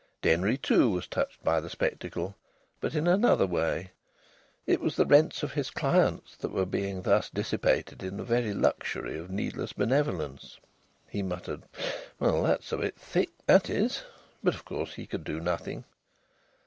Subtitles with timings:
[0.23, 2.35] Denry, too, was touched by the spectacle,
[2.79, 3.91] but in another way.
[4.65, 8.51] It was the rents of his clients that were being thus dissipated in a very
[8.51, 10.57] luxury of needless benevolence.
[11.07, 11.65] He muttered:
[12.19, 14.01] "Well, that's a bit thick, that is!"
[14.43, 15.85] But of course he could do nothing.